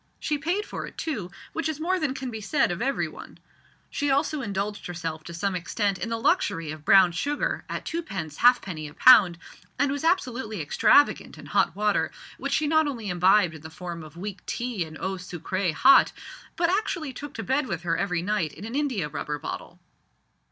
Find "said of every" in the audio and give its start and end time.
2.41-3.07